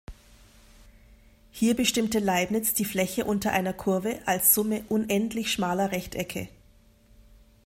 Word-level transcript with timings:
Hier 1.51 1.75
bestimmte 1.75 2.17
Leibniz 2.17 2.73
die 2.73 2.85
Fläche 2.85 3.23
unter 3.25 3.51
einer 3.51 3.71
Kurve 3.71 4.17
als 4.25 4.55
Summe 4.55 4.83
unendlich 4.89 5.51
schmaler 5.53 5.91
Rechtecke. 5.91 6.49